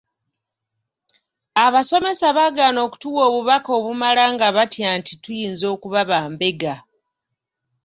Abasomesa 1.65 2.27
baagaana 2.37 2.79
okutuwa 2.87 3.21
obubaka 3.29 3.69
obumala 3.77 4.23
nga 4.33 4.47
batya 4.55 4.89
nti 4.99 5.13
tuyinza 5.23 5.65
okuba 5.75 6.01
bambega. 6.09 6.75